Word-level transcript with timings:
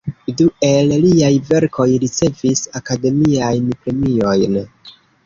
Du 0.37 0.45
el 0.67 0.93
liaj 1.03 1.29
verkoj 1.49 1.87
ricevis 2.05 2.63
akademiajn 2.81 3.69
premiojn. 3.85 4.59